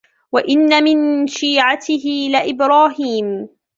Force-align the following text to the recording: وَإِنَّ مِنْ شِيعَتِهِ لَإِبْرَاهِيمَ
وَإِنَّ 0.31 0.83
مِنْ 0.83 1.27
شِيعَتِهِ 1.27 2.27
لَإِبْرَاهِيمَ 2.31 3.49